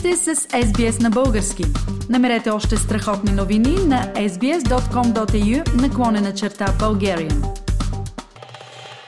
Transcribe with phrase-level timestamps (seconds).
[0.00, 1.64] сте с SBS на български.
[2.10, 7.44] Намерете още страхотни новини на sbs.com.au наклонена черта Bulgarian.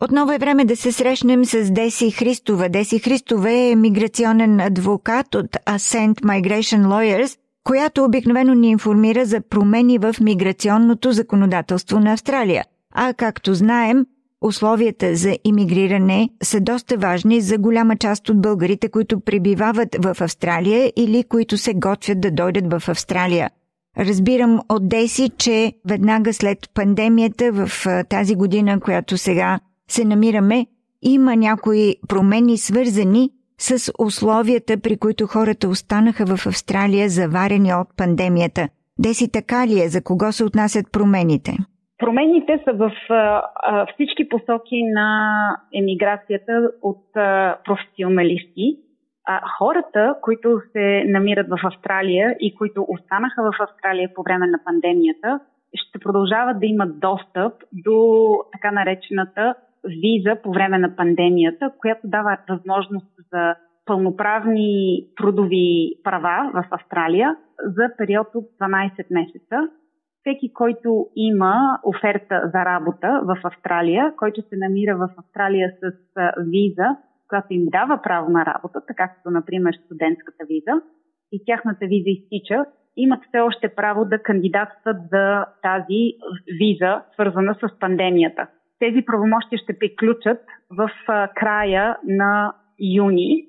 [0.00, 2.68] Отново е време да се срещнем с Деси Христова.
[2.68, 9.98] Деси Христова е миграционен адвокат от Ascent Migration Lawyers, която обикновено ни информира за промени
[9.98, 12.64] в миграционното законодателство на Австралия.
[12.94, 14.06] А както знаем,
[14.40, 20.92] условията за иммигриране са доста важни за голяма част от българите, които пребивават в Австралия
[20.96, 23.50] или които се готвят да дойдат в Австралия.
[23.98, 29.60] Разбирам от Деси, че веднага след пандемията в тази година, която сега
[29.90, 30.66] се намираме,
[31.02, 38.68] има някои промени свързани с условията, при които хората останаха в Австралия заварени от пандемията.
[38.98, 39.88] Деси така ли е?
[39.88, 41.56] За кого се отнасят промените?
[41.98, 45.10] Промените са в а, всички посоки на
[45.74, 48.78] емиграцията от а, професионалисти.
[49.24, 54.58] А, хората, които се намират в Австралия и които останаха в Австралия по време на
[54.64, 55.40] пандемията,
[55.74, 62.38] ще продължават да имат достъп до така наречената виза по време на пандемията, която дава
[62.48, 63.54] възможност за
[63.86, 69.68] пълноправни трудови права в Австралия за период от 12 месеца
[70.26, 75.92] всеки, който има оферта за работа в Австралия, който се намира в Австралия с
[76.38, 76.96] виза,
[77.28, 80.82] която им дава право на работа, така като, например, студентската виза,
[81.32, 82.64] и тяхната виза изтича,
[82.96, 86.02] имат все още право да кандидатстват за тази
[86.58, 88.46] виза, свързана с пандемията.
[88.78, 90.40] Тези правомощи ще приключат
[90.70, 90.90] в
[91.34, 92.54] края на
[92.96, 93.46] юни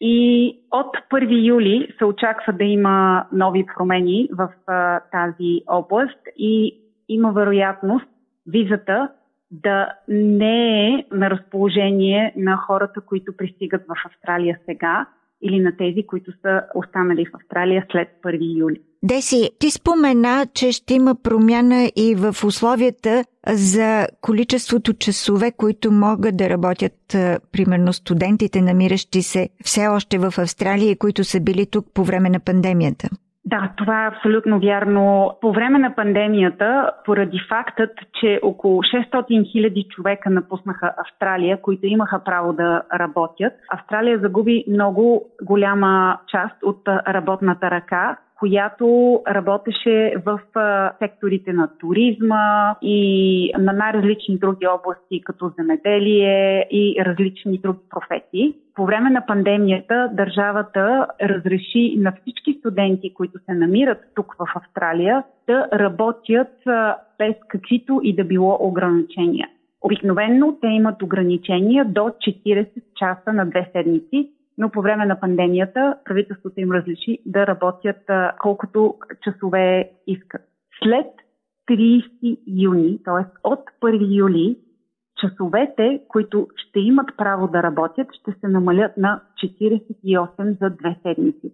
[0.00, 4.48] и от 1 юли се очаква да има нови промени в
[5.12, 8.06] тази област и има вероятност
[8.46, 9.08] визата
[9.50, 15.06] да не е на разположение на хората, които пристигат в Австралия сега
[15.42, 18.80] или на тези, които са останали в Австралия след 1 юли.
[19.02, 26.36] Деси, ти спомена, че ще има промяна и в условията за количеството часове, които могат
[26.36, 27.16] да работят,
[27.52, 32.40] примерно, студентите, намиращи се все още в Австралия, които са били тук по време на
[32.40, 33.08] пандемията.
[33.44, 35.36] Да, това е абсолютно вярно.
[35.40, 37.90] По време на пандемията, поради фактът,
[38.20, 45.22] че около 600 хиляди човека напуснаха Австралия, които имаха право да работят, Австралия загуби много
[45.42, 50.40] голяма част от работната ръка, която работеше в
[50.98, 58.54] секторите на туризма и на най-различни други области, като земеделие и различни други професии.
[58.74, 65.22] По време на пандемията държавата разреши на всички студенти, които се намират тук в Австралия,
[65.46, 66.52] да работят
[67.18, 69.48] без каквито и да било ограничения.
[69.82, 75.96] Обикновенно те имат ограничения до 40 часа на две седмици, но по време на пандемията
[76.04, 77.96] правителството им разреши да работят
[78.38, 78.94] колкото
[79.24, 80.42] часове искат.
[80.82, 81.06] След
[81.70, 83.48] 30 юни, т.е.
[83.48, 84.56] от 1 юли,
[85.20, 91.52] часовете, които ще имат право да работят, ще се намалят на 48 за две седмици.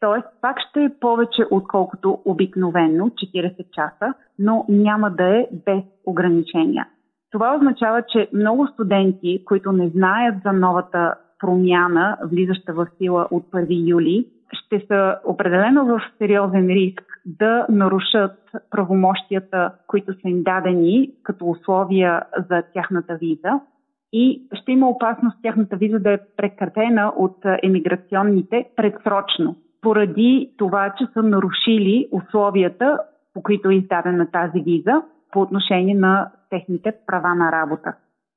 [0.00, 6.88] Тоест, пак ще е повече отколкото обикновено, 40 часа, но няма да е без ограничения.
[7.30, 13.50] Това означава, че много студенти, които не знаят за новата промяна, влизаща в сила от
[13.50, 18.38] 1 юли, ще са определено в сериозен риск да нарушат
[18.70, 23.60] правомощията, които са им дадени като условия за тяхната виза
[24.12, 31.06] и ще има опасност тяхната виза да е прекратена от емиграционните предсрочно, поради това, че
[31.12, 32.98] са нарушили условията,
[33.34, 37.94] по които е издадена тази виза по отношение на техните права на работа.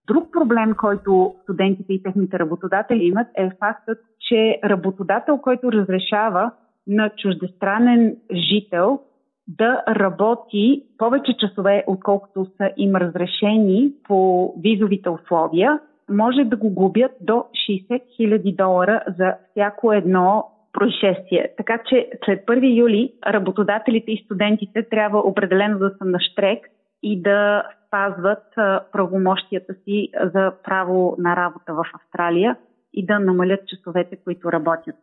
[0.08, 6.52] Друг проблем, който студентите и техните работодатели имат е фактът, че работодател, който разрешава
[6.88, 9.00] на чуждестранен жител
[9.48, 15.80] да работи повече часове, отколкото са им разрешени по визовите условия,
[16.10, 21.54] може да го губят до 60 000 долара за всяко едно происшествие.
[21.58, 26.60] Така че след 1 юли работодателите и студентите трябва определено да са на штрек
[27.04, 28.44] и да спазват
[28.92, 32.58] правомощията си за право на работа в Австралия
[32.94, 34.96] и да намалят часовете, които работят.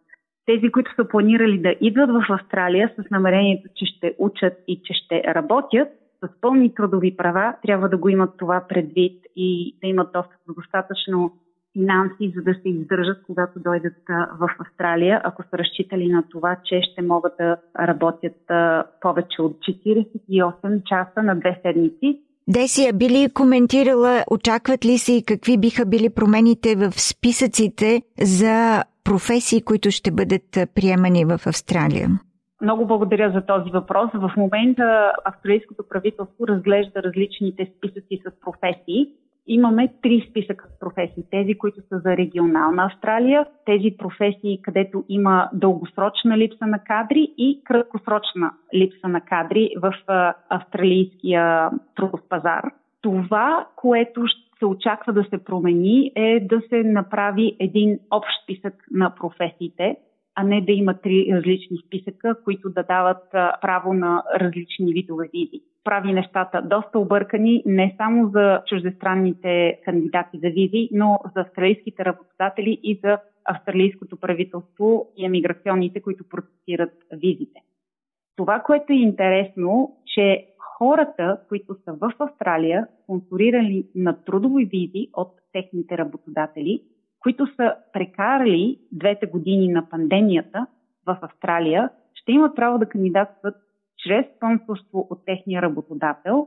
[0.47, 4.95] Тези, които са планирали да идват в Австралия с намерението, че ще учат и че
[4.95, 5.89] ще работят
[6.25, 10.55] с пълни трудови права, трябва да го имат това предвид и да имат достъп до
[10.55, 11.33] достатъчно
[11.79, 13.95] финанси, за да се издържат, когато дойдат
[14.41, 18.37] в Австралия, ако са разчитали на това, че ще могат да работят
[19.01, 22.21] повече от 48 часа на две седмици
[22.51, 28.85] Десия, би ли коментирала, очакват ли се и какви биха били промените в списъците за
[29.05, 32.09] професии, които ще бъдат приемани в Австралия?
[32.61, 34.11] Много благодаря за този въпрос.
[34.15, 39.09] В момента австралийското правителство разглежда различните списъци с професии.
[39.49, 41.25] Имаме три списъка професии.
[41.31, 47.61] Тези, които са за регионална Австралия, тези професии, където има дългосрочна липса на кадри и
[47.65, 49.95] краткосрочна липса на кадри в
[50.49, 52.63] австралийския трудов пазар.
[53.03, 54.25] Това, което
[54.59, 59.97] се очаква да се промени, е да се направи един общ списък на професиите,
[60.41, 63.31] а не да има три различни списъка, които да дават
[63.61, 65.63] право на различни видове визи.
[65.85, 72.81] Прави нещата доста объркани не само за чуждестранните кандидати за визи, но за австралийските работодатели
[72.83, 77.61] и за австралийското правителство и емиграционните, които процесират визите.
[78.37, 80.47] Това, което е интересно, че
[80.79, 86.83] хората, които са в Австралия, спонсорирани на трудови визи от техните работодатели,
[87.29, 90.67] които са прекарали двете години на пандемията
[91.07, 93.55] в Австралия, ще имат право да кандидатстват
[93.97, 96.47] чрез спонсорство от техния работодател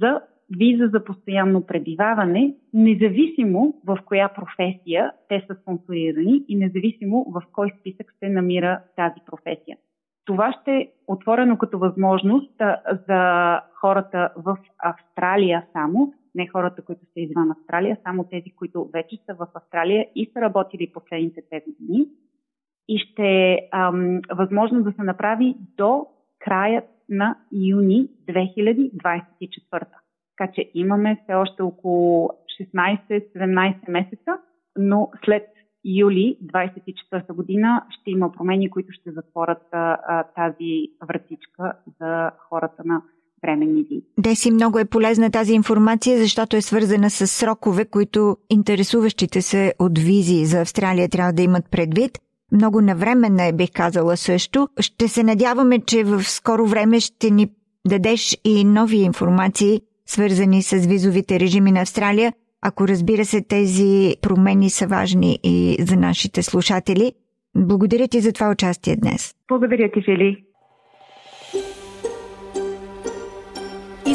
[0.00, 0.20] за
[0.58, 7.72] виза за постоянно пребиваване, независимо в коя професия те са спонсорирани и независимо в кой
[7.80, 9.76] списък се намира тази професия.
[10.24, 12.62] Това ще е отворено като възможност
[13.08, 19.16] за хората в Австралия само, не хората, които са извън Австралия, само тези, които вече
[19.26, 22.06] са в Австралия и са работили последните 5 години.
[22.88, 23.68] И ще е
[24.34, 26.06] възможно да се направи до
[26.38, 29.86] края на юни 2024.
[30.38, 32.30] Така че имаме все още около
[32.74, 34.38] 16-17 месеца,
[34.78, 35.46] но след
[35.84, 43.02] юли 2024 година ще има промени, които ще затворят а, тази вратичка за хората на
[43.46, 44.02] временни визи.
[44.18, 49.98] Деси, много е полезна тази информация, защото е свързана с срокове, които интересуващите се от
[49.98, 52.18] визи за Австралия трябва да имат предвид.
[52.52, 54.68] Много навременна е, бих казала също.
[54.80, 57.48] Ще се надяваме, че в скоро време ще ни
[57.86, 62.32] дадеш и нови информации, свързани с визовите режими на Австралия,
[62.62, 67.12] ако разбира се тези промени са важни и за нашите слушатели.
[67.56, 69.34] Благодаря ти за това участие днес.
[69.48, 70.46] Благодаря ти, Фили.